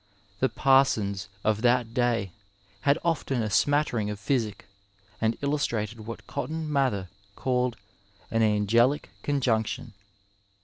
The 0.39 0.49
par 0.49 0.83
sons 0.83 1.29
of 1.43 1.61
that 1.61 1.93
day 1.93 2.31
had 2.81 2.97
often 3.05 3.43
a 3.43 3.51
smattering 3.51 4.09
of 4.09 4.19
physic, 4.19 4.65
and 5.21 5.37
illustrated 5.43 6.07
what 6.07 6.25
Cotton 6.25 6.67
Mather 6.73 7.07
called 7.35 7.77
an 8.31 8.41
angelical 8.41 9.11
con 9.21 9.41
junction." 9.41 9.93